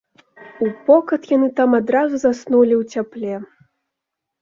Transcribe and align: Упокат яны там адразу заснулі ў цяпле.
Упокат 0.67 1.21
яны 1.35 1.49
там 1.61 1.77
адразу 1.81 2.15
заснулі 2.25 2.73
ў 2.83 2.93
цяпле. 2.97 3.33